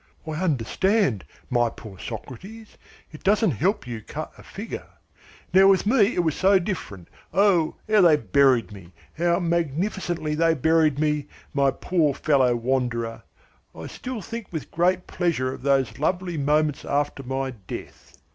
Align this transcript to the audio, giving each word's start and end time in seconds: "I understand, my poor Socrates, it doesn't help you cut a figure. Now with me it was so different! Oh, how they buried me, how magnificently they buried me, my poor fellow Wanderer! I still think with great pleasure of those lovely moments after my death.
"I 0.25 0.31
understand, 0.31 1.25
my 1.51 1.69
poor 1.69 1.99
Socrates, 1.99 2.75
it 3.11 3.23
doesn't 3.23 3.51
help 3.51 3.85
you 3.85 4.01
cut 4.01 4.33
a 4.35 4.41
figure. 4.41 4.87
Now 5.53 5.67
with 5.67 5.85
me 5.85 6.15
it 6.15 6.23
was 6.23 6.35
so 6.35 6.57
different! 6.57 7.07
Oh, 7.31 7.75
how 7.87 8.01
they 8.01 8.15
buried 8.17 8.71
me, 8.71 8.93
how 9.15 9.39
magnificently 9.39 10.33
they 10.33 10.55
buried 10.55 10.97
me, 10.97 11.27
my 11.53 11.69
poor 11.69 12.15
fellow 12.15 12.55
Wanderer! 12.55 13.21
I 13.75 13.85
still 13.85 14.23
think 14.23 14.47
with 14.51 14.71
great 14.71 15.05
pleasure 15.05 15.53
of 15.53 15.61
those 15.61 15.99
lovely 15.99 16.35
moments 16.35 16.83
after 16.83 17.21
my 17.21 17.51
death. 17.51 18.17